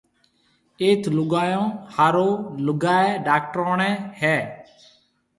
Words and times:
ايٿ 0.81 1.01
لوگايون 1.17 1.65
ھارو 1.95 2.29
لوگائيَ 2.65 3.09
ڊاڪروڻيَ 3.27 3.91
ھيََََ 4.21 4.35